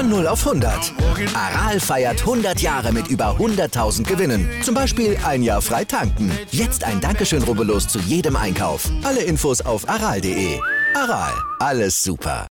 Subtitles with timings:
[0.00, 0.94] Von 0 auf 100.
[1.34, 4.48] Aral feiert 100 Jahre mit über 100.000 Gewinnen.
[4.62, 6.32] Zum Beispiel ein Jahr frei tanken.
[6.52, 8.90] Jetzt ein Dankeschön, rubbellos zu jedem Einkauf.
[9.02, 10.58] Alle Infos auf aral.de.
[10.94, 12.46] Aral, alles super.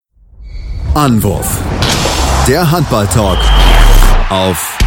[0.93, 1.61] Anwurf.
[2.49, 3.39] Der Handball-Talk
[4.29, 4.77] auf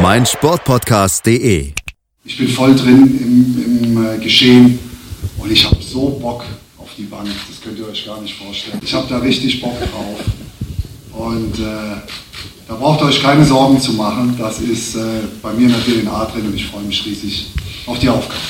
[0.00, 1.74] meinsportpodcast.de.
[2.24, 4.78] Ich bin voll drin im, im äh, Geschehen
[5.36, 6.46] und ich habe so Bock
[6.78, 7.28] auf die Bank.
[7.46, 8.80] Das könnt ihr euch gar nicht vorstellen.
[8.82, 10.16] Ich habe da richtig Bock drauf.
[11.16, 11.96] Und äh,
[12.68, 14.36] da braucht ihr euch keine Sorgen zu machen.
[14.38, 15.00] Das ist äh,
[15.42, 17.46] bei mir in der DNA drin und ich freue mich riesig
[17.86, 18.40] auf die Aufgabe.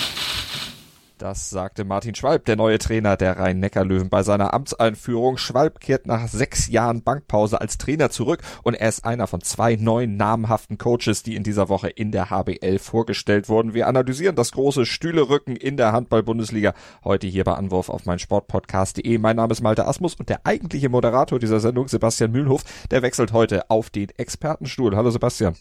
[1.21, 5.37] Das sagte Martin Schwalb, der neue Trainer der Rhein-Neckar-Löwen bei seiner Amtseinführung.
[5.37, 9.77] Schwalb kehrt nach sechs Jahren Bankpause als Trainer zurück und er ist einer von zwei
[9.77, 13.75] neuen namhaften Coaches, die in dieser Woche in der HBL vorgestellt wurden.
[13.75, 16.73] Wir analysieren das große Stühlerücken in der Handball-Bundesliga
[17.05, 19.19] heute hier bei Anwurf auf mein Sportpodcast.de.
[19.19, 23.35] Mein Name ist Malte Asmus und der eigentliche Moderator dieser Sendung, Sebastian Mühlenhof, der wechselt
[23.35, 24.97] heute auf den Expertenstuhl.
[24.97, 25.55] Hallo Sebastian.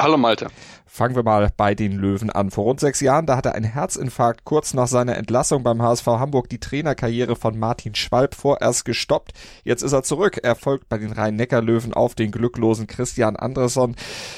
[0.00, 0.48] Hallo Malte.
[0.86, 2.50] Fangen wir mal bei den Löwen an.
[2.50, 6.48] Vor rund sechs Jahren, da hatte ein Herzinfarkt kurz nach seiner Entlassung beim HSV Hamburg
[6.48, 9.32] die Trainerkarriere von Martin Schwalb vorerst gestoppt.
[9.62, 10.40] Jetzt ist er zurück.
[10.42, 13.94] Er folgt bei den Rhein-Neckar-Löwen auf den glücklosen Christian Andresson.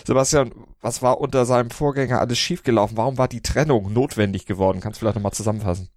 [0.06, 2.98] Sebastian, was war unter seinem Vorgänger alles schiefgelaufen?
[2.98, 4.80] Warum war die Trennung notwendig geworden?
[4.80, 5.88] Kannst du vielleicht nochmal zusammenfassen?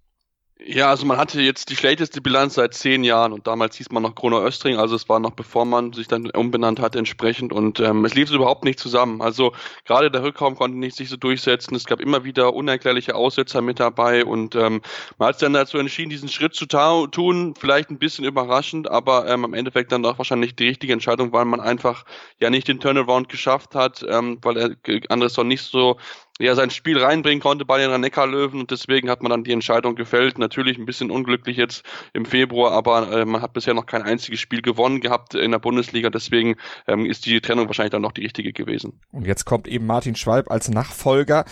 [0.72, 4.04] Ja, also man hatte jetzt die schlechteste Bilanz seit zehn Jahren und damals hieß man
[4.04, 7.80] noch Krono Östring, also es war noch bevor man sich dann umbenannt hat entsprechend und
[7.80, 9.20] ähm, es lief so überhaupt nicht zusammen.
[9.20, 9.52] Also
[9.84, 13.80] gerade der Rückraum konnte nicht sich so durchsetzen, es gab immer wieder unerklärliche Aussetzer mit
[13.80, 14.80] dabei und ähm,
[15.18, 19.26] man hat sich dann dazu entschieden, diesen Schritt zu tun, vielleicht ein bisschen überraschend, aber
[19.26, 22.04] ähm, am Endeffekt dann auch wahrscheinlich die richtige Entscheidung, weil man einfach
[22.38, 24.76] ja nicht den Turnaround geschafft hat, ähm, weil er
[25.08, 25.96] Anderson nicht so
[26.40, 29.94] ja, sein Spiel reinbringen konnte bei den Rhein-Neckar-Löwen und deswegen hat man dann die Entscheidung
[29.94, 30.38] gefällt.
[30.38, 31.84] Natürlich ein bisschen unglücklich jetzt
[32.14, 35.58] im Februar, aber äh, man hat bisher noch kein einziges Spiel gewonnen gehabt in der
[35.58, 36.56] Bundesliga, deswegen
[36.86, 39.00] ähm, ist die Trennung wahrscheinlich dann noch die richtige gewesen.
[39.12, 41.44] Und jetzt kommt eben Martin Schwalb als Nachfolger.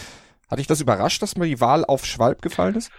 [0.50, 2.90] Hat dich das überrascht, dass mir die Wahl auf Schwalb gefallen ist?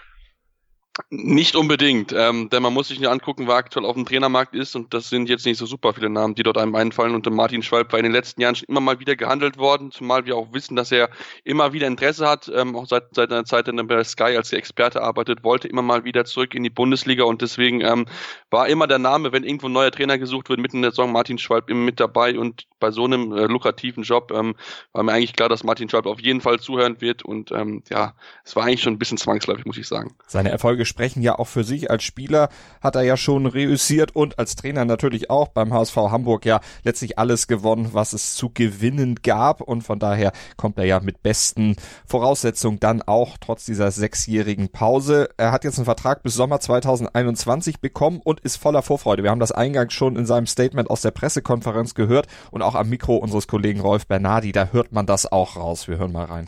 [1.10, 4.76] Nicht unbedingt, ähm, denn man muss sich nur angucken, wer aktuell auf dem Trainermarkt ist
[4.76, 7.16] und das sind jetzt nicht so super viele Namen, die dort einem einfallen.
[7.16, 10.26] Und Martin Schwalb war in den letzten Jahren schon immer mal wieder gehandelt worden, zumal
[10.26, 11.10] wir auch wissen, dass er
[11.44, 15.02] immer wieder Interesse hat, ähm, auch seit, seit einer Zeit in der Sky als Experte
[15.02, 18.06] arbeitet, wollte immer mal wieder zurück in die Bundesliga und deswegen ähm,
[18.50, 21.12] war immer der Name, wenn irgendwo ein neuer Trainer gesucht wird, mitten in der Saison
[21.12, 24.56] Martin Schwalb immer mit dabei und bei so einem äh, lukrativen Job ähm,
[24.94, 28.14] war mir eigentlich klar, dass Martin Schwalb auf jeden Fall zuhören wird und ähm, ja,
[28.44, 30.16] es war eigentlich schon ein bisschen zwangsläufig, muss ich sagen.
[30.28, 31.92] Seine Erfolge sprechen ja auch für sich.
[31.92, 32.50] Als Spieler
[32.82, 37.18] hat er ja schon reüssiert und als Trainer natürlich auch beim HSV Hamburg ja letztlich
[37.20, 39.62] alles gewonnen, was es zu gewinnen gab.
[39.62, 41.76] Und von daher kommt er ja mit besten
[42.06, 45.30] Voraussetzungen dann auch trotz dieser sechsjährigen Pause.
[45.38, 49.24] Er hat jetzt einen Vertrag bis Sommer 2021 bekommen und ist voller Vorfreude.
[49.24, 52.90] Wir haben das eingangs schon in seinem Statement aus der Pressekonferenz gehört und auch am
[52.90, 54.52] Mikro unseres Kollegen Rolf Bernardi.
[54.52, 55.88] Da hört man das auch raus.
[55.88, 56.48] Wir hören mal rein.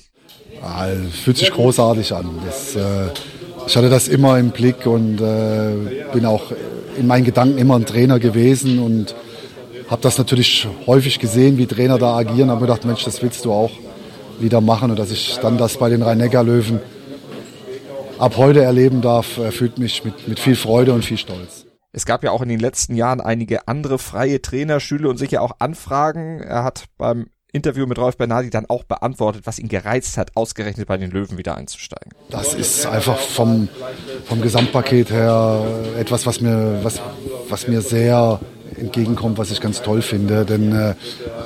[0.63, 2.29] Ah, fühlt sich großartig an.
[2.45, 3.09] Das, äh,
[3.67, 5.73] ich hatte das immer im Blick und äh,
[6.13, 6.51] bin auch
[6.97, 9.15] in meinen Gedanken immer ein Trainer gewesen und
[9.89, 13.45] habe das natürlich häufig gesehen, wie Trainer da agieren, aber mir gedacht, Mensch, das willst
[13.45, 13.71] du auch
[14.39, 16.79] wieder machen und dass ich dann das bei den Rhein-Neckar-Löwen
[18.17, 21.60] ab heute erleben darf, erfüllt mich mit, mit viel Freude und viel Stolz.
[21.93, 25.57] Es gab ja auch in den letzten Jahren einige andere freie Trainerstühle und sicher auch
[25.59, 26.39] Anfragen.
[26.39, 30.87] Er hat beim Interview mit Rolf Bernardi dann auch beantwortet, was ihn gereizt hat, ausgerechnet
[30.87, 32.13] bei den Löwen wieder einzusteigen.
[32.29, 33.67] Das ist einfach vom,
[34.25, 35.65] vom Gesamtpaket her
[35.97, 37.01] etwas, was mir, was,
[37.49, 38.39] was mir sehr
[38.77, 40.45] entgegenkommt, was ich ganz toll finde.
[40.45, 40.95] Denn äh,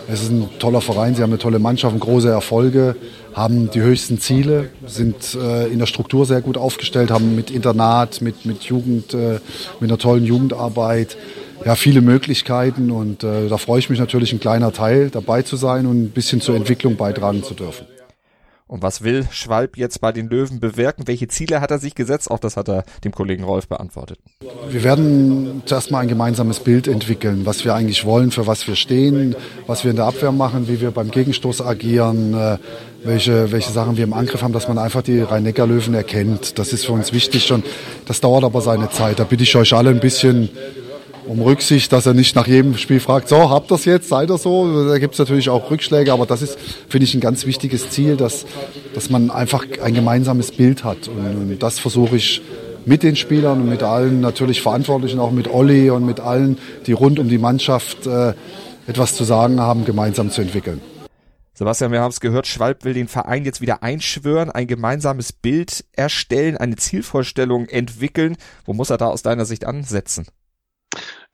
[0.07, 2.95] es ist ein toller Verein, sie haben eine tolle Mannschaft, große Erfolge,
[3.33, 8.21] haben die höchsten Ziele, sind äh, in der Struktur sehr gut aufgestellt, haben mit Internat,
[8.21, 9.39] mit, mit Jugend, äh,
[9.79, 11.17] mit einer tollen Jugendarbeit
[11.65, 15.55] ja, viele Möglichkeiten und äh, da freue ich mich natürlich, ein kleiner Teil dabei zu
[15.55, 17.87] sein und ein bisschen zur Entwicklung beitragen zu dürfen.
[18.67, 21.07] Und was will Schwalb jetzt bei den Löwen bewirken?
[21.07, 22.31] Welche Ziele hat er sich gesetzt?
[22.31, 24.17] Auch das hat er dem Kollegen Rolf beantwortet.
[24.69, 28.75] Wir werden zuerst mal ein gemeinsames Bild entwickeln, was wir eigentlich wollen, für was wir
[28.75, 29.35] stehen,
[29.67, 32.57] was wir in der Abwehr machen, wie wir beim Gegenstoß agieren, äh,
[33.03, 36.57] welche, welche Sachen wir im Angriff haben, dass man einfach die Rhein-Neckar-Löwen erkennt.
[36.57, 37.63] Das ist für uns wichtig und
[38.07, 39.19] das dauert aber seine Zeit.
[39.19, 40.49] Da bitte ich euch alle ein bisschen
[41.27, 44.37] um Rücksicht, dass er nicht nach jedem Spiel fragt, so, habt es jetzt, seid ihr
[44.37, 44.87] so?
[44.87, 46.57] Da gibt es natürlich auch Rückschläge, aber das ist,
[46.89, 48.45] finde ich, ein ganz wichtiges Ziel, dass,
[48.93, 51.07] dass man einfach ein gemeinsames Bild hat.
[51.07, 52.41] Und, und das versuche ich
[52.85, 56.93] mit den Spielern und mit allen natürlich Verantwortlichen, auch mit Olli und mit allen, die
[56.93, 58.33] rund um die Mannschaft äh,
[58.87, 60.81] etwas zu sagen haben, gemeinsam zu entwickeln.
[61.57, 65.85] Sebastian, wir haben es gehört, Schwalb will den Verein jetzt wieder einschwören, ein gemeinsames Bild
[65.93, 68.35] erstellen, eine Zielvorstellung entwickeln.
[68.65, 70.27] Wo muss er da aus deiner Sicht ansetzen?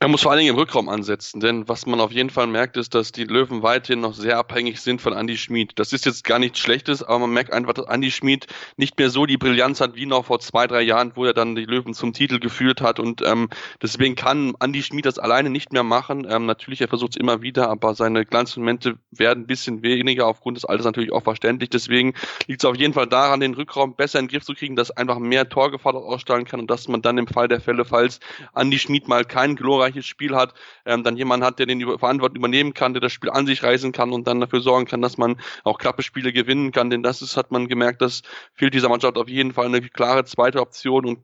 [0.02, 2.76] Er muss vor allen Dingen im Rückraum ansetzen, denn was man auf jeden Fall merkt,
[2.76, 5.74] ist, dass die Löwen weiterhin noch sehr abhängig sind von Andy Schmid.
[5.76, 9.12] Das ist jetzt gar nichts Schlechtes, aber man merkt einfach, dass Andy Schmid nicht mehr
[9.12, 11.94] so die Brillanz hat wie noch vor zwei, drei Jahren, wo er dann die Löwen
[11.94, 13.00] zum Titel geführt hat.
[13.00, 13.50] Und ähm,
[13.80, 16.26] deswegen kann Andy Schmid das alleine nicht mehr machen.
[16.28, 20.58] Ähm, natürlich, er versucht es immer wieder, aber seine Glanzmomente werden ein bisschen weniger aufgrund
[20.58, 21.70] des Alters natürlich auch verständlich.
[21.70, 22.16] Deswegen
[22.48, 24.90] liegt es auf jeden Fall daran, den Rückraum besser in den Griff zu kriegen, dass
[24.90, 28.20] einfach mehr Torgefahr ausstrahlen kann und dass man dann im Fall der Fälle, falls
[28.56, 30.54] Andy Schmid mal kein glorreiches erfolgreiches Spiel hat,
[30.86, 33.92] ähm, dann jemand hat, der den Verantwortung übernehmen kann, der das Spiel an sich reißen
[33.92, 36.90] kann und dann dafür sorgen kann, dass man auch knappe Spiele gewinnen kann.
[36.90, 38.22] Denn das ist, hat man gemerkt, das
[38.54, 41.20] fehlt dieser Mannschaft auf jeden Fall eine klare zweite Option und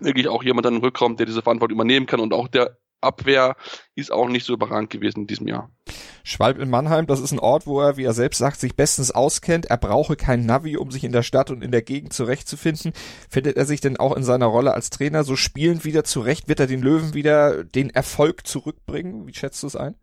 [0.00, 3.56] wirklich auch jemand dann im Rückraum, der diese Verantwortung übernehmen kann und auch der Abwehr
[3.94, 5.70] ist auch nicht so überragend gewesen in diesem Jahr.
[6.24, 9.10] Schwalb in Mannheim, das ist ein Ort, wo er, wie er selbst sagt, sich bestens
[9.10, 9.66] auskennt.
[9.66, 12.92] Er brauche kein Navi, um sich in der Stadt und in der Gegend zurechtzufinden.
[13.28, 16.48] Findet er sich denn auch in seiner Rolle als Trainer so spielend wieder zurecht?
[16.48, 19.26] Wird er den Löwen wieder den Erfolg zurückbringen?
[19.26, 19.96] Wie schätzt du es ein?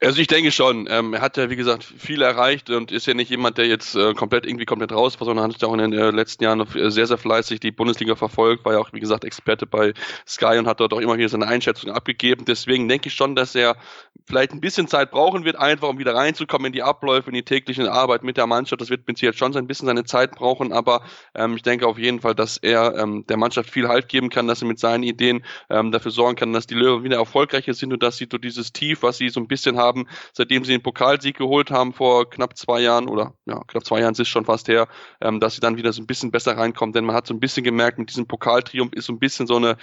[0.00, 0.86] Also ich denke schon.
[0.88, 3.96] Ähm, er hat ja, wie gesagt, viel erreicht und ist ja nicht jemand, der jetzt
[3.96, 6.60] äh, komplett irgendwie komplett raus war, sondern hat ja auch in den äh, letzten Jahren
[6.60, 10.56] äh, sehr, sehr fleißig die Bundesliga verfolgt, war ja auch, wie gesagt, Experte bei Sky
[10.58, 12.44] und hat dort auch immer wieder seine Einschätzung abgegeben.
[12.44, 13.76] Deswegen denke ich schon, dass er
[14.24, 17.42] vielleicht ein bisschen Zeit brauchen wird, einfach um wieder reinzukommen in die Abläufe, in die
[17.42, 18.80] tägliche Arbeit mit der Mannschaft.
[18.80, 21.02] Das wird mit Sicherheit schon ein bisschen seine Zeit brauchen, aber
[21.34, 24.46] ähm, ich denke auf jeden Fall, dass er ähm, der Mannschaft viel Halt geben kann,
[24.46, 27.92] dass er mit seinen Ideen ähm, dafür sorgen kann, dass die Löwen wieder erfolgreicher sind
[27.92, 30.72] und dass sie so dieses Tief, was sie so ein bisschen haben, haben, seitdem sie
[30.72, 34.28] den Pokalsieg geholt haben vor knapp zwei Jahren oder ja, knapp zwei Jahren ist es
[34.28, 34.88] schon fast her,
[35.20, 36.92] ähm, dass sie dann wieder so ein bisschen besser reinkommen.
[36.92, 39.56] Denn man hat so ein bisschen gemerkt, mit diesem Pokaltriumph ist so ein bisschen so
[39.56, 39.76] eine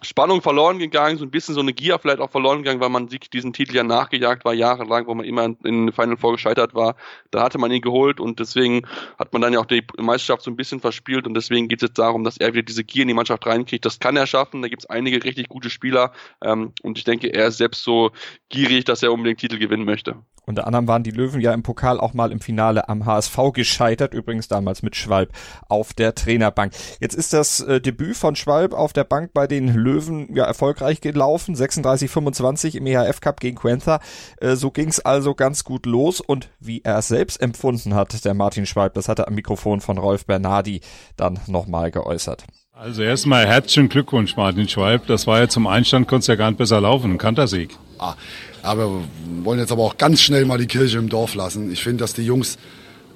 [0.00, 3.06] Spannung verloren gegangen, so ein bisschen so eine Gier vielleicht auch verloren gegangen, weil man
[3.06, 6.96] diesen Titel ja nachgejagt war, jahrelang, wo man immer in Final Four gescheitert war.
[7.30, 8.86] Da hatte man ihn geholt und deswegen
[9.18, 11.88] hat man dann ja auch die Meisterschaft so ein bisschen verspielt und deswegen geht es
[11.88, 13.84] jetzt darum, dass er wieder diese Gier in die Mannschaft reinkriegt.
[13.84, 16.12] Das kann er schaffen, da gibt es einige richtig gute Spieler
[16.42, 18.10] ähm, und ich denke, er ist selbst so
[18.48, 20.16] gierig, dass er unbedingt Titel gewinnen möchte.
[20.44, 24.12] Unter anderem waren die Löwen ja im Pokal auch mal im Finale am HSV gescheitert,
[24.12, 25.30] übrigens damals mit Schwalb
[25.68, 26.72] auf der Trainerbank.
[27.00, 31.00] Jetzt ist das äh, Debüt von Schwalb auf der Bank bei den Löwen ja erfolgreich
[31.00, 34.00] gelaufen, 36-25 im EHF Cup gegen Quentha.
[34.40, 38.34] Äh, so ging's also ganz gut los und wie er es selbst empfunden hat, der
[38.34, 40.80] Martin Schwalb, das hat er am Mikrofon von Rolf Bernardi
[41.16, 42.44] dann nochmal geäußert.
[42.74, 45.06] Also erstmal herzlichen Glückwunsch, Martin Schwalb.
[45.06, 47.12] Das war ja zum Einstand, konnte es ja gar nicht besser laufen.
[47.12, 47.76] Ein Kantersieg.
[47.98, 48.14] Ah,
[48.62, 51.72] aber wir wollen jetzt aber auch ganz schnell mal die Kirche im Dorf lassen.
[51.72, 52.56] Ich finde, dass die Jungs,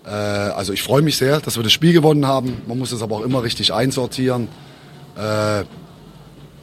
[0.04, 2.62] äh, also ich freue mich sehr, dass wir das Spiel gewonnen haben.
[2.66, 4.48] Man muss es aber auch immer richtig einsortieren.
[5.16, 5.64] Äh,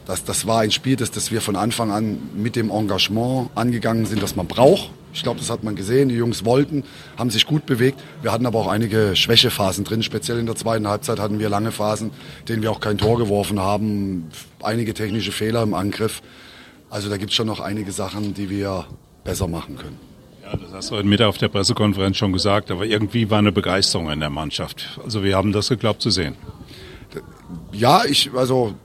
[0.05, 4.05] das, das war ein Spiel, das, das wir von Anfang an mit dem Engagement angegangen
[4.05, 4.91] sind, das man braucht.
[5.13, 6.09] Ich glaube, das hat man gesehen.
[6.09, 6.83] Die Jungs wollten,
[7.17, 8.01] haben sich gut bewegt.
[8.21, 10.03] Wir hatten aber auch einige Schwächephasen drin.
[10.03, 12.11] Speziell in der zweiten Halbzeit hatten wir lange Phasen,
[12.49, 14.29] denen wir auch kein Tor geworfen haben.
[14.61, 16.21] Einige technische Fehler im Angriff.
[16.93, 18.85] Also da gibt es schon noch einige Sachen, die wir
[19.23, 19.97] besser machen können.
[20.43, 23.51] Ja, das hast du heute Mittag auf der Pressekonferenz schon gesagt, aber irgendwie war eine
[23.51, 24.99] Begeisterung in der Mannschaft.
[25.03, 26.35] Also wir haben das geglaubt zu sehen.
[27.71, 28.75] Ja, ich, also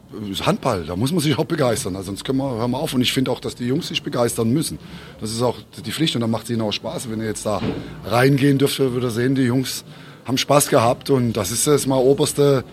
[0.40, 1.96] Handball, da muss man sich auch begeistern.
[1.96, 2.94] Also sonst können wir, hören wir auf.
[2.94, 4.78] Und ich finde auch, dass die Jungs sich begeistern müssen.
[5.20, 7.10] Das ist auch die Pflicht und dann macht es ihnen auch Spaß.
[7.10, 7.60] Wenn ihr jetzt da
[8.06, 9.84] reingehen dürft, würdet ihr sehen, die Jungs
[10.24, 12.64] haben Spaß gehabt und das ist jetzt mal oberste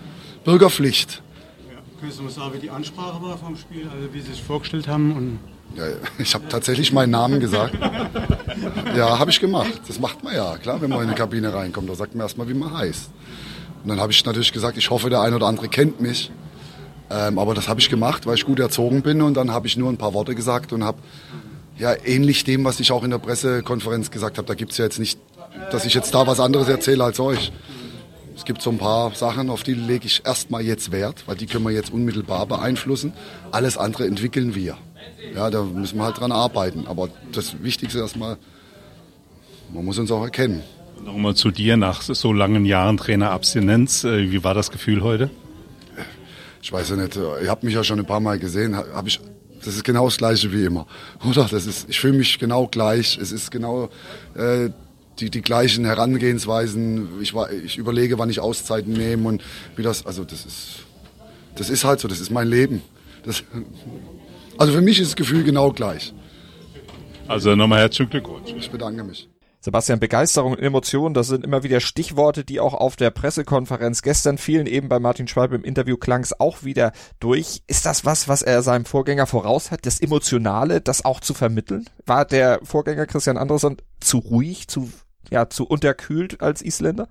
[0.45, 1.21] Bürgerpflicht.
[2.05, 5.15] Du mal sagen, wie die Ansprache war vom Spiel, also wie sie sich vorgestellt haben?
[5.15, 5.39] Und
[5.75, 5.85] ja,
[6.19, 7.75] ich habe tatsächlich meinen Namen gesagt.
[8.95, 9.81] Ja, habe ich gemacht.
[9.87, 11.89] Das macht man ja, klar, wenn man in die Kabine reinkommt.
[11.89, 13.09] Da sagt man erstmal, wie man heißt.
[13.83, 16.31] Und dann habe ich natürlich gesagt, ich hoffe, der eine oder andere kennt mich.
[17.09, 19.21] Ähm, aber das habe ich gemacht, weil ich gut erzogen bin.
[19.21, 20.99] Und dann habe ich nur ein paar Worte gesagt und habe
[21.77, 24.47] ja ähnlich dem, was ich auch in der Pressekonferenz gesagt habe.
[24.47, 25.19] Da gibt es ja jetzt nicht,
[25.71, 27.51] dass ich jetzt da was anderes erzähle als euch.
[28.35, 31.45] Es gibt so ein paar Sachen, auf die lege ich erstmal jetzt Wert, weil die
[31.45, 33.13] können wir jetzt unmittelbar beeinflussen.
[33.51, 34.77] Alles andere entwickeln wir.
[35.33, 36.85] Ja, da müssen wir halt dran arbeiten.
[36.87, 38.37] Aber das Wichtigste erstmal,
[39.73, 40.63] man muss uns auch erkennen.
[41.03, 44.03] Nochmal zu dir nach so langen Jahren Trainerabstinenz.
[44.03, 45.29] Äh, wie war das Gefühl heute?
[46.61, 48.75] Ich weiß ja nicht, ihr habt mich ja schon ein paar Mal gesehen.
[48.75, 49.19] Hab ich,
[49.63, 50.87] das ist genau das Gleiche wie immer.
[51.29, 51.47] Oder?
[51.49, 53.17] Das ist, ich fühle mich genau gleich.
[53.17, 53.89] Es ist genau
[54.35, 54.69] äh,
[55.19, 57.21] die, die gleichen Herangehensweisen.
[57.21, 59.43] Ich, war, ich überlege, wann ich Auszeiten nehme und
[59.75, 60.05] wie das.
[60.05, 60.85] Also das ist,
[61.55, 62.07] das ist halt so.
[62.07, 62.81] Das ist mein Leben.
[63.23, 63.43] Das,
[64.57, 66.13] Also für mich ist das Gefühl genau gleich.
[67.27, 68.53] Also nochmal herzlichen Glückwunsch.
[68.57, 69.27] Ich bedanke mich.
[69.59, 74.37] Sebastian, Begeisterung und Emotionen, das sind immer wieder Stichworte, die auch auf der Pressekonferenz gestern
[74.37, 74.67] fielen.
[74.67, 77.63] Eben bei Martin Schwalb im Interview klang es auch wieder durch.
[77.65, 81.89] Ist das was, was er seinem Vorgänger voraus hat, das Emotionale, das auch zu vermitteln?
[82.05, 84.91] War der Vorgänger Christian Andersson zu ruhig, zu,
[85.29, 87.07] ja, zu unterkühlt als Isländer?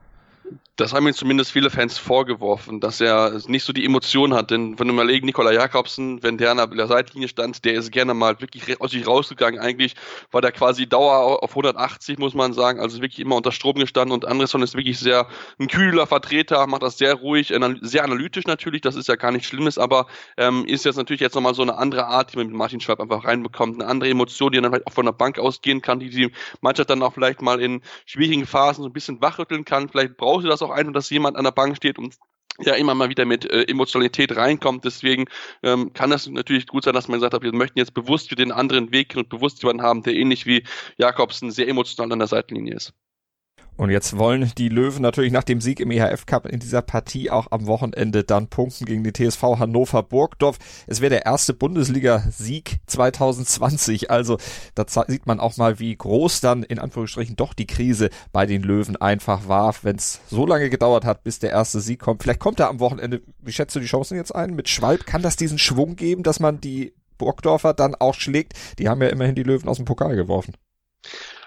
[0.76, 4.50] Das haben ihm zumindest viele Fans vorgeworfen, dass er nicht so die Emotion hat.
[4.50, 7.93] Denn wenn du mal legen, Nikola Jakobsen, wenn der an der Seitlinie stand, der ist
[7.93, 9.61] gerne mal wirklich aus sich rausgegangen.
[9.61, 9.95] Eigentlich
[10.33, 12.81] war der quasi Dauer auf 180, muss man sagen.
[12.81, 14.12] Also wirklich immer unter Strom gestanden.
[14.12, 15.28] Und Anderson ist wirklich sehr
[15.61, 18.81] ein kühler Vertreter, macht das sehr ruhig, sehr analytisch natürlich.
[18.81, 21.78] Das ist ja gar nicht Schlimmes, aber ähm, ist jetzt natürlich jetzt nochmal so eine
[21.78, 23.81] andere Art, die man mit Martin Schwab einfach reinbekommt.
[23.81, 26.90] Eine andere Emotion, die dann vielleicht auch von der Bank ausgehen kann, die die Mannschaft
[26.90, 29.88] dann auch vielleicht mal in schwierigen Phasen so ein bisschen wachrütteln kann.
[29.88, 32.16] Vielleicht braucht sie das auch ein, dass jemand an der Bank steht und
[32.61, 34.85] ja immer mal wieder mit äh, Emotionalität reinkommt.
[34.85, 35.26] Deswegen
[35.62, 38.37] ähm, kann das natürlich gut sein, dass man gesagt hat, wir möchten jetzt bewusst für
[38.37, 40.64] den anderen Weg und bewusst jemanden haben, der ähnlich wie
[40.97, 42.94] Jakobsen sehr emotional an der Seitenlinie ist.
[43.76, 47.31] Und jetzt wollen die Löwen natürlich nach dem Sieg im EHF Cup in dieser Partie
[47.31, 50.59] auch am Wochenende dann punkten gegen die TSV Hannover Burgdorf.
[50.87, 54.12] Es wäre der erste Bundesliga-Sieg 2020.
[54.12, 54.38] Also
[54.76, 58.62] da sieht man auch mal, wie groß dann in Anführungsstrichen doch die Krise bei den
[58.62, 62.23] Löwen einfach war, wenn es so lange gedauert hat, bis der erste Sieg kommt.
[62.23, 63.23] Vielleicht kommt er am Wochenende.
[63.40, 64.54] Wie schätzt du die Chancen jetzt ein?
[64.54, 68.52] Mit Schwalb kann das diesen Schwung geben, dass man die Burgdorfer dann auch schlägt?
[68.78, 70.54] Die haben ja immerhin die Löwen aus dem Pokal geworfen.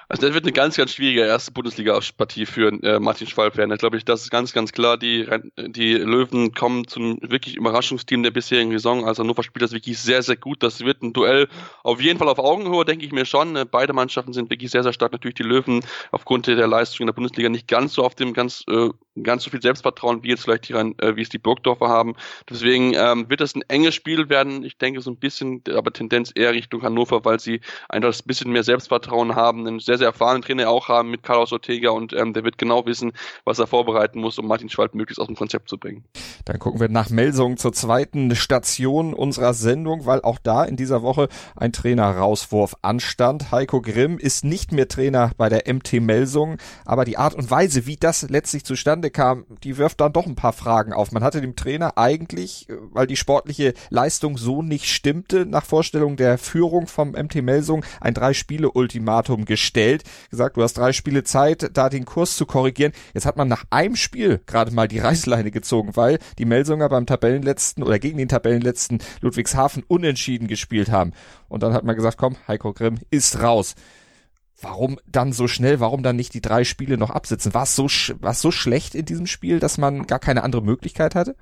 [0.10, 3.72] Also das wird eine ganz, ganz schwierige erste Bundesliga-Partie für äh, Martin Schwalb werden.
[3.74, 4.98] Ich glaube, das ist ganz, ganz klar.
[4.98, 9.06] Die, die Löwen kommen zum wirklich Überraschungsteam der bisherigen Saison.
[9.06, 10.64] Also Hannover spielt das wirklich sehr, sehr gut.
[10.64, 11.50] Das wird ein Duell
[11.84, 13.58] auf jeden Fall auf Augenhöhe, denke ich mir schon.
[13.58, 15.12] Äh, beide Mannschaften sind wirklich sehr, sehr stark.
[15.12, 18.64] Natürlich die Löwen aufgrund der Leistung in der Bundesliga nicht ganz so auf dem ganz,
[18.70, 18.90] äh,
[19.24, 22.16] ganz so viel Selbstvertrauen wie jetzt vielleicht die, äh, wie es die Burgdorfer haben.
[22.50, 24.64] Deswegen ähm, wird das ein enges Spiel werden.
[24.64, 28.52] Ich denke so ein bisschen, aber Tendenz eher Richtung Hannover, weil sie einfach ein bisschen
[28.52, 32.34] mehr Selbstvertrauen haben, einen sehr sehr, erfahrenen Trainer auch haben mit Carlos Ortega und ähm,
[32.34, 33.12] der wird genau wissen,
[33.44, 36.06] was er vorbereiten muss, um Martin Schwalb möglichst aus dem Konzept zu bringen.
[36.46, 41.02] Dann gucken wir nach Melsung zur zweiten Station unserer Sendung, weil auch da in dieser
[41.02, 43.52] Woche ein Trainer-Rauswurf anstand.
[43.52, 47.86] Heiko Grimm ist nicht mehr Trainer bei der MT Melsung, aber die Art und Weise,
[47.86, 51.12] wie das letztlich zustande kam, die wirft dann doch ein paar Fragen auf.
[51.12, 56.38] Man hatte dem Trainer eigentlich, weil die sportliche Leistung so nicht stimmte, nach Vorstellung der
[56.38, 62.06] Führung vom MT Melsung ein Drei-Spiele-Ultimatum gestellt, gesagt, du hast drei Spiele Zeit, da den
[62.06, 62.94] Kurs zu korrigieren.
[63.14, 67.06] Jetzt hat man nach einem Spiel gerade mal die Reißleine gezogen, weil die Melsunger beim
[67.06, 71.14] Tabellenletzten oder gegen den Tabellenletzten Ludwigshafen unentschieden gespielt haben.
[71.48, 73.76] Und dann hat man gesagt, komm, Heiko Grimm ist raus.
[74.60, 75.80] Warum dann so schnell?
[75.80, 77.54] Warum dann nicht die drei Spiele noch absitzen?
[77.54, 77.86] War es so,
[78.20, 81.36] war es so schlecht in diesem Spiel, dass man gar keine andere Möglichkeit hatte?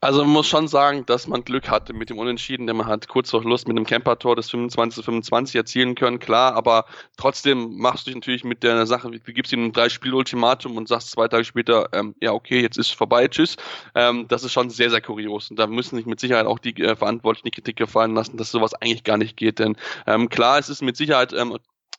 [0.00, 3.08] Also man muss schon sagen, dass man Glück hatte mit dem Unentschieden, denn man hat
[3.08, 6.84] kurz vor Schluss mit dem Camper-Tor das 25 zu 25 erzielen können, klar, aber
[7.16, 10.88] trotzdem machst du dich natürlich mit der Sache, wie gibst du ihm ein Drei-Spiel-Ultimatum und
[10.88, 13.56] sagst zwei Tage später, ähm, ja okay, jetzt ist vorbei, tschüss.
[13.94, 16.76] Ähm, das ist schon sehr, sehr kurios und da müssen sich mit Sicherheit auch die
[16.82, 20.58] äh, Verantwortlichen die Kritik gefallen lassen, dass sowas eigentlich gar nicht geht, denn ähm, klar,
[20.58, 21.56] es ist mit Sicherheit ähm,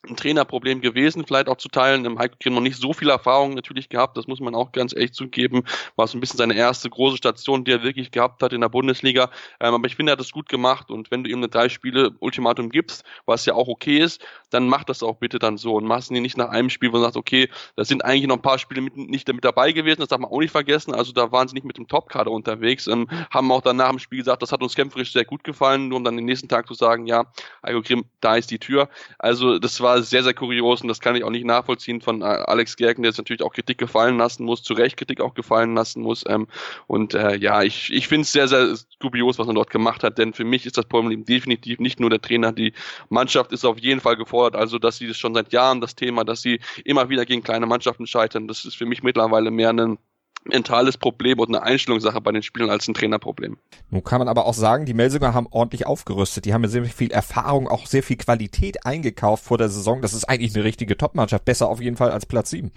[0.10, 2.06] ein Trainerproblem gewesen, vielleicht auch zu teilen.
[2.06, 4.94] Im Heiko Grimm noch nicht so viel Erfahrung natürlich gehabt, das muss man auch ganz
[4.94, 5.64] ehrlich zugeben.
[5.96, 8.70] War so ein bisschen seine erste große Station, die er wirklich gehabt hat in der
[8.70, 9.30] Bundesliga.
[9.60, 11.70] Ähm, aber ich finde, er hat es gut gemacht und wenn du ihm eine drei
[11.70, 14.22] Spiele Ultimatum gibst, was ja auch okay ist,
[14.56, 16.98] dann mach das auch bitte dann so und machst ihn nicht nach einem Spiel, wo
[16.98, 20.00] du sagst, okay, da sind eigentlich noch ein paar Spiele mit, nicht mit dabei gewesen,
[20.00, 20.96] das darf man auch nicht vergessen.
[20.96, 24.00] Also da waren sie nicht mit dem Topkader unterwegs, ähm, haben auch dann nach dem
[24.00, 26.68] Spiel gesagt, das hat uns kämpferisch sehr gut gefallen, nur um dann den nächsten Tag
[26.68, 27.26] zu sagen, ja,
[27.66, 28.90] Heiko Grimm, da ist die Tür.
[29.20, 32.26] Also das war sehr, sehr kurios und das kann ich auch nicht nachvollziehen von äh,
[32.26, 35.76] Alex Gerken, der jetzt natürlich auch Kritik gefallen lassen muss, zu Recht Kritik auch gefallen
[35.76, 36.24] lassen muss.
[36.28, 36.48] Ähm,
[36.88, 40.18] und äh, ja, ich, ich finde es sehr, sehr dubios, was man dort gemacht hat,
[40.18, 42.74] denn für mich ist das Problem definitiv nicht nur der Trainer, die
[43.10, 46.26] Mannschaft ist auf jeden Fall gefordert, also dass sie das schon seit Jahren das Thema,
[46.26, 49.98] dass sie immer wieder gegen kleine Mannschaften scheitern, das ist für mich mittlerweile mehr ein
[50.46, 53.58] mentales Problem und eine Einstellungssache bei den Spielern als ein Trainerproblem.
[53.90, 56.46] Nun kann man aber auch sagen, die Melsunger haben ordentlich aufgerüstet.
[56.46, 60.02] Die haben ja sehr viel Erfahrung, auch sehr viel Qualität eingekauft vor der Saison.
[60.02, 61.46] Das ist eigentlich eine richtige Topmannschaft.
[61.46, 62.72] Besser auf jeden Fall als Platz 7.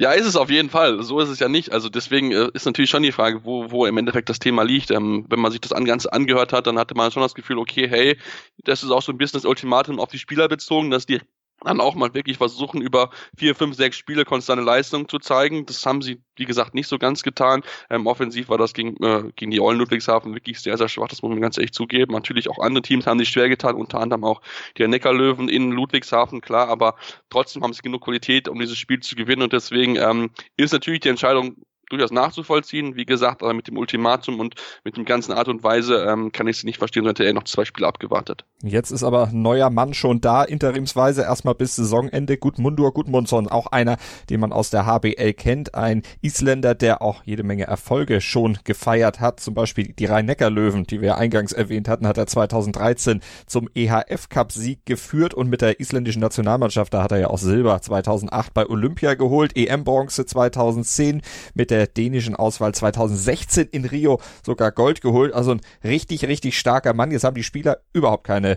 [0.00, 1.02] Ja, ist es auf jeden Fall.
[1.02, 1.72] So ist es ja nicht.
[1.72, 4.90] Also deswegen äh, ist natürlich schon die Frage, wo, wo im Endeffekt das Thema liegt.
[4.90, 7.86] Ähm, wenn man sich das Ganze angehört hat, dann hatte man schon das Gefühl, okay,
[7.86, 8.16] hey,
[8.64, 11.20] das ist auch so ein Business-Ultimatum auf die Spieler bezogen, dass die
[11.64, 15.66] dann auch mal wirklich versuchen, über vier, fünf, sechs Spiele konstante Leistung zu zeigen.
[15.66, 17.62] Das haben sie, wie gesagt, nicht so ganz getan.
[17.90, 21.08] Ähm, offensiv war das gegen, äh, gegen die Eulen Ludwigshafen wirklich sehr, sehr schwach.
[21.08, 22.12] Das muss man ganz echt zugeben.
[22.12, 24.40] Natürlich auch andere Teams haben sich schwer getan, unter anderem auch
[24.78, 26.96] die Neckarlöwen in Ludwigshafen, klar, aber
[27.30, 31.00] trotzdem haben sie genug Qualität, um dieses Spiel zu gewinnen und deswegen ähm, ist natürlich
[31.00, 31.56] die Entscheidung
[31.90, 32.96] durchaus nachzuvollziehen.
[32.96, 36.48] Wie gesagt, aber mit dem Ultimatum und mit dem ganzen Art und Weise ähm, kann
[36.48, 38.44] ich es nicht verstehen, sonst hätte er noch zwei Spiele abgewartet.
[38.62, 42.36] Jetzt ist aber neuer Mann schon da, interimsweise erstmal bis Saisonende.
[42.36, 43.96] Gudmundur Gudmundsson, auch einer,
[44.28, 49.18] den man aus der HBL kennt, ein Isländer, der auch jede Menge Erfolge schon gefeiert
[49.18, 49.40] hat.
[49.40, 55.32] Zum Beispiel die Rhein-Neckar-Löwen, die wir eingangs erwähnt hatten, hat er 2013 zum EHF-Cup-Sieg geführt
[55.32, 59.56] und mit der isländischen Nationalmannschaft, da hat er ja auch Silber 2008 bei Olympia geholt,
[59.56, 61.22] EM-Bronze 2010
[61.54, 65.32] mit der dänischen Auswahl 2016 in Rio sogar Gold geholt.
[65.32, 67.10] Also ein richtig, richtig starker Mann.
[67.10, 68.49] Jetzt haben die Spieler überhaupt keine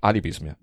[0.00, 0.56] Alibis mehr.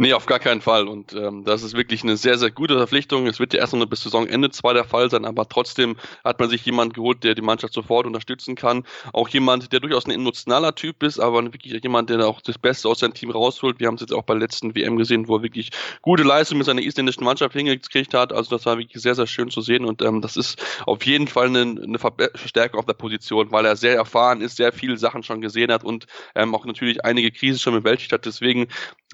[0.00, 0.86] Nee, auf gar keinen Fall.
[0.86, 3.26] Und ähm, das ist wirklich eine sehr, sehr gute Verpflichtung.
[3.26, 6.48] Es wird ja erst noch bis Saisonende zwar der Fall sein, aber trotzdem hat man
[6.48, 8.84] sich jemand geholt, der die Mannschaft sofort unterstützen kann.
[9.12, 12.88] Auch jemand, der durchaus ein emotionaler Typ ist, aber wirklich jemand, der auch das Beste
[12.88, 13.80] aus seinem Team rausholt.
[13.80, 16.58] Wir haben es jetzt auch bei der letzten WM gesehen, wo er wirklich gute Leistung
[16.58, 18.32] mit seiner isländischen Mannschaft hingekriegt hat.
[18.32, 19.84] Also das war wirklich sehr, sehr schön zu sehen.
[19.84, 23.74] Und ähm, das ist auf jeden Fall eine, eine Verstärkung auf der Position, weil er
[23.74, 27.58] sehr erfahren ist, sehr viele Sachen schon gesehen hat und ähm, auch natürlich einige Krisen
[27.58, 28.26] schon bewältigt hat.
[28.26, 28.68] Deswegen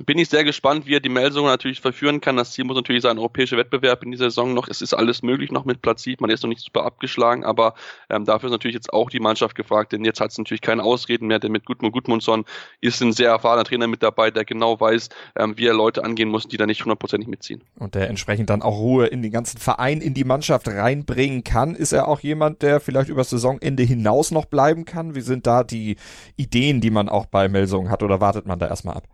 [0.05, 2.37] bin ich sehr gespannt, gespannt, wie er die Melsungen natürlich verführen kann.
[2.37, 4.69] Das Ziel muss natürlich sein, europäischer Wettbewerb in dieser Saison noch.
[4.69, 6.21] Es ist alles möglich noch mit Platz 7.
[6.21, 7.75] Man ist noch nicht super abgeschlagen, aber
[8.11, 10.83] ähm, dafür ist natürlich jetzt auch die Mannschaft gefragt, denn jetzt hat es natürlich keine
[10.83, 12.45] Ausreden mehr, denn mit Gudmund Gudmundsson
[12.81, 16.29] ist ein sehr erfahrener Trainer mit dabei, der genau weiß, ähm, wie er Leute angehen
[16.29, 17.63] muss, die da nicht hundertprozentig mitziehen.
[17.79, 21.75] Und der entsprechend dann auch Ruhe in den ganzen Verein, in die Mannschaft reinbringen kann.
[21.75, 25.15] Ist er auch jemand, der vielleicht über Saisonende hinaus noch bleiben kann?
[25.15, 25.97] Wie sind da die
[26.37, 29.05] Ideen, die man auch bei Melsungen hat oder wartet man da erstmal ab?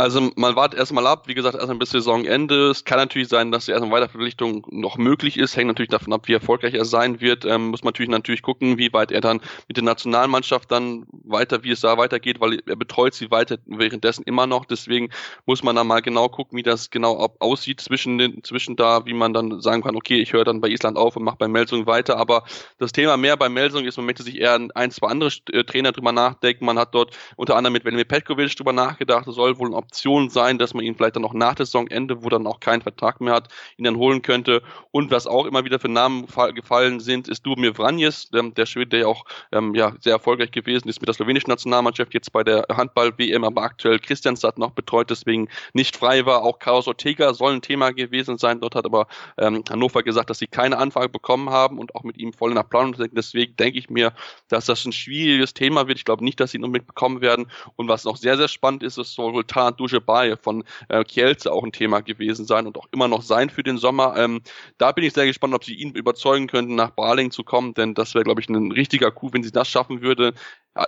[0.00, 2.70] Also man wartet erstmal ab, wie gesagt, erstmal bis Saisonende.
[2.70, 6.32] Es kann natürlich sein, dass erstmal Weiterverpflichtung noch möglich ist, hängt natürlich davon ab, wie
[6.32, 7.44] erfolgreich er sein wird.
[7.44, 11.64] Ähm, muss man natürlich natürlich gucken, wie weit er dann mit der Nationalmannschaft dann weiter,
[11.64, 14.64] wie es da weitergeht, weil er betreut sie weiter währenddessen immer noch.
[14.64, 15.10] Deswegen
[15.44, 19.12] muss man da mal genau gucken, wie das genau aussieht zwischen den, zwischen da, wie
[19.12, 21.84] man dann sagen kann, okay, ich höre dann bei Island auf und mache bei Melsung
[21.84, 22.16] weiter.
[22.16, 22.44] Aber
[22.78, 25.92] das Thema mehr bei Melsung ist, man möchte sich eher ein, zwei andere äh, Trainer
[25.92, 26.64] drüber nachdenken.
[26.64, 30.58] Man hat dort unter anderem mit Velimir Petkovic drüber nachgedacht, soll wohl ein Option sein,
[30.58, 33.34] dass man ihn vielleicht dann auch nach der Saisonende, wo dann auch keinen Vertrag mehr
[33.34, 34.62] hat, ihn dann holen könnte.
[34.92, 38.90] Und was auch immer wieder für Namen gefallen sind, ist Dumir Vranjes, ähm, der Schwede,
[38.90, 42.44] der ja auch ähm, ja, sehr erfolgreich gewesen ist mit der slowenischen Nationalmannschaft, jetzt bei
[42.44, 46.42] der Handball-WM, aber aktuell Christianstadt noch betreut, deswegen nicht frei war.
[46.42, 48.60] Auch Carlos Ortega soll ein Thema gewesen sein.
[48.60, 52.16] Dort hat aber ähm, Hannover gesagt, dass sie keine Anfrage bekommen haben und auch mit
[52.16, 53.16] ihm voll in der Planung sind.
[53.16, 54.12] Deswegen denke ich mir,
[54.48, 55.98] dass das ein schwieriges Thema wird.
[55.98, 57.50] Ich glaube nicht, dass sie ihn unbedingt bekommen werden.
[57.74, 61.50] Und was noch sehr, sehr spannend ist, ist soll wohl Tarant Dujebaye von äh, Kielce
[61.50, 64.14] auch ein Thema gewesen sein und auch immer noch sein für den Sommer.
[64.16, 64.42] Ähm,
[64.78, 67.94] da bin ich sehr gespannt, ob sie ihn überzeugen könnten, nach Baling zu kommen, denn
[67.94, 70.34] das wäre, glaube ich, ein richtiger Coup, wenn sie das schaffen würde.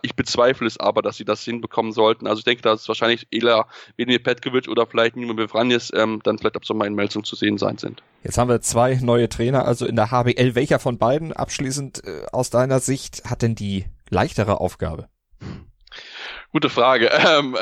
[0.02, 2.26] Ich bezweifle es aber, dass sie das hinbekommen sollten.
[2.26, 6.38] Also ich denke, dass es wahrscheinlich eher Venir Petkovic oder vielleicht Nimo Bevranjes ähm, dann
[6.38, 8.02] vielleicht ab Sommer in Melsung zu sehen sein sind.
[8.22, 10.54] Jetzt haben wir zwei neue Trainer, also in der HBL.
[10.54, 15.08] Welcher von beiden abschließend äh, aus deiner Sicht hat denn die leichtere Aufgabe?
[16.52, 17.10] Gute Frage.
[17.22, 17.56] Ähm,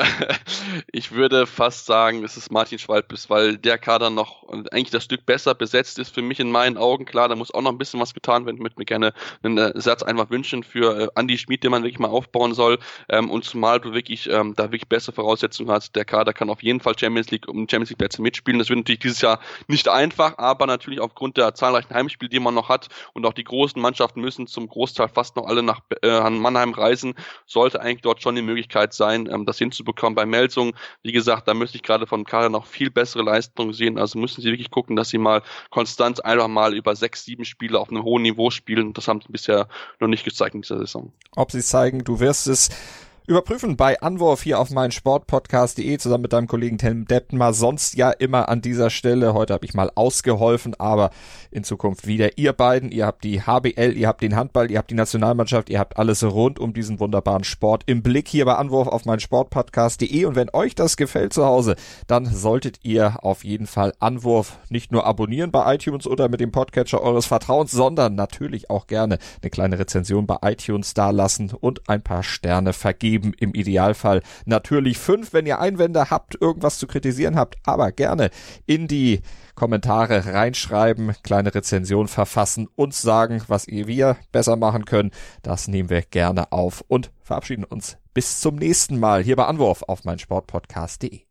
[0.91, 5.25] ich würde fast sagen, es ist Martin Schwalbis, weil der Kader noch eigentlich das Stück
[5.25, 7.05] besser besetzt ist für mich in meinen Augen.
[7.05, 8.57] Klar, da muss auch noch ein bisschen was getan werden.
[8.57, 11.99] Ich würde mir gerne einen Ersatz einfach wünschen für äh, Andy Schmid, den man wirklich
[11.99, 12.79] mal aufbauen soll.
[13.07, 15.95] Ähm, und zumal du wirklich ähm, da wirklich bessere Voraussetzungen hast.
[15.95, 18.59] Der Kader kann auf jeden Fall Champions League um Champions League Plätze mitspielen.
[18.59, 22.55] Das wird natürlich dieses Jahr nicht einfach, aber natürlich aufgrund der zahlreichen Heimspiele, die man
[22.55, 26.29] noch hat und auch die großen Mannschaften müssen zum Großteil fast noch alle nach äh,
[26.29, 27.13] Mannheim reisen,
[27.45, 30.15] sollte eigentlich dort schon die Möglichkeit sein, ähm, das hinzubekommen.
[30.15, 33.97] Bei Melsung, wie gesagt, da müsste ich gerade von Kader noch viel bessere Leistungen sehen.
[33.97, 37.79] Also müssen sie wirklich gucken, dass sie mal konstant einfach mal über sechs, sieben Spiele
[37.79, 38.93] auf einem hohen Niveau spielen.
[38.93, 39.67] Das haben sie bisher
[39.99, 41.11] noch nicht gezeigt in dieser Saison.
[41.35, 42.69] Ob sie zeigen, du wirst es
[43.31, 47.53] überprüfen bei Anwurf hier auf meinen Sportpodcast.de zusammen mit deinem Kollegen Tim Deppner.
[47.53, 49.33] Sonst ja immer an dieser Stelle.
[49.33, 51.11] Heute habe ich mal ausgeholfen, aber
[51.49, 52.91] in Zukunft wieder ihr beiden.
[52.91, 56.25] Ihr habt die HBL, ihr habt den Handball, ihr habt die Nationalmannschaft, ihr habt alles
[56.25, 60.25] rund um diesen wunderbaren Sport im Blick hier bei Anwurf auf meinen Sportpodcast.de.
[60.25, 64.91] Und wenn euch das gefällt zu Hause, dann solltet ihr auf jeden Fall Anwurf nicht
[64.91, 69.49] nur abonnieren bei iTunes oder mit dem Podcatcher eures Vertrauens, sondern natürlich auch gerne eine
[69.49, 73.33] kleine Rezension bei iTunes da lassen und ein paar Sterne vergeben geben.
[73.39, 78.29] Im Idealfall natürlich fünf, wenn ihr Einwände habt, irgendwas zu kritisieren habt, aber gerne
[78.65, 79.21] in die
[79.55, 85.11] Kommentare reinschreiben, kleine Rezension verfassen, uns sagen, was ihr wir besser machen können.
[85.41, 89.83] Das nehmen wir gerne auf und verabschieden uns bis zum nächsten Mal hier bei Anwurf
[89.87, 91.30] auf mein Sportpodcast.de.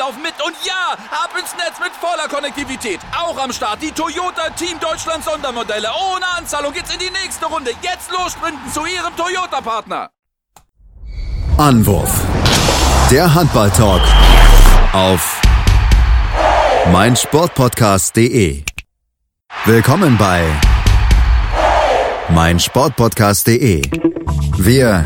[0.01, 0.33] laufen mit.
[0.45, 0.83] Und ja,
[1.23, 2.99] ab ins Netz mit voller Konnektivität.
[3.15, 5.89] Auch am Start die Toyota Team Deutschland Sondermodelle.
[6.13, 7.71] Ohne Anzahlung geht's in die nächste Runde.
[7.81, 10.09] Jetzt los sprinten zu Ihrem Toyota-Partner.
[11.57, 12.11] Anwurf.
[13.11, 14.01] Der Handball-Talk
[14.93, 15.41] auf
[16.91, 18.63] meinsportpodcast.de.
[19.65, 20.43] Willkommen bei
[22.29, 23.81] meinsportpodcast.de.
[24.57, 25.05] Wir